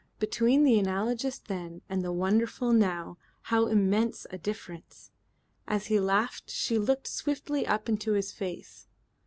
[0.17, 5.11] Between the analogous then and the wonderful now, how immense a difference!
[5.67, 8.87] As he laughed she looked swiftly up into his face.